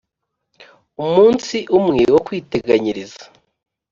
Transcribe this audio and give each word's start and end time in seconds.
umunsi 1.03 1.57
umwe 1.79 2.01
wo 2.13 2.19
kwiteganyiriza. 2.25 3.23